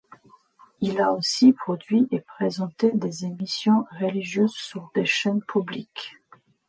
Il 0.79 0.99
a 0.99 1.11
aussi 1.13 1.53
produit 1.53 2.07
et 2.09 2.21
présenté 2.21 2.89
des 2.91 3.25
émissions 3.25 3.85
religieuses 3.99 4.49
sur 4.55 4.89
des 4.95 5.05
chaînes 5.05 5.43
publiques. 5.43 6.15